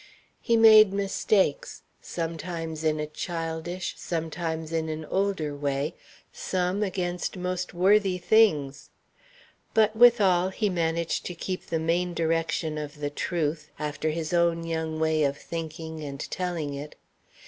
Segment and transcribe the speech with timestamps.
[0.41, 5.93] He made mistakes, sometimes in a childish, sometimes in an older way,
[6.33, 8.89] some against most worthy things.
[9.75, 14.99] But withal he managed to keep the main direction of truth, after his own young
[14.99, 16.95] way of thinking and telling it.